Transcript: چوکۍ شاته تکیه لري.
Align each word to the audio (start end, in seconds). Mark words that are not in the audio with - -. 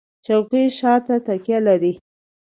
چوکۍ 0.25 0.65
شاته 0.77 1.15
تکیه 1.27 1.59
لري. 1.67 1.93